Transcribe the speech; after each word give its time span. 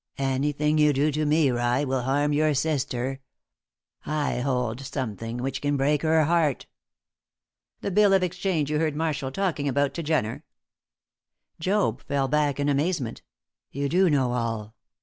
"Anything 0.17 0.79
you 0.79 0.93
do 0.93 1.11
to 1.11 1.27
me, 1.27 1.51
rye, 1.51 1.83
will 1.83 2.01
harm 2.01 2.33
your 2.33 2.55
sister. 2.55 3.19
I 4.03 4.39
hold 4.39 4.81
something 4.81 5.37
which 5.37 5.61
can 5.61 5.77
break 5.77 6.01
her 6.01 6.23
heart." 6.23 6.65
"The 7.81 7.91
bill 7.91 8.11
of 8.13 8.23
exchange 8.23 8.71
you 8.71 8.79
heard 8.79 8.95
Marshall 8.95 9.31
talking 9.31 9.67
about 9.67 9.93
to 9.93 10.01
Jenner?" 10.01 10.43
Job 11.59 12.01
fell 12.01 12.27
back 12.27 12.59
in 12.59 12.67
amazement. 12.67 13.21
"You 13.69 13.87
do 13.89 14.09
know 14.09 14.31
all! 14.31 14.73